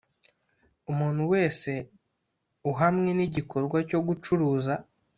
Umuntu 0.91 1.21
wese 1.33 1.71
uhamwe 2.71 3.09
n 3.17 3.19
igikorwa 3.27 3.77
cyo 3.89 3.99
gucuruza 4.07 4.73